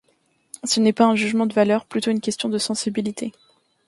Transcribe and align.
Ce 0.63 0.79
n'est 0.79 0.93
pas 0.93 1.05
un 1.05 1.15
jugement 1.15 1.45
de 1.45 1.53
valeur, 1.53 1.85
plutôt 1.85 2.09
une 2.09 2.21
question 2.21 2.49
de 2.49 2.57
sensibilité. 2.57 3.33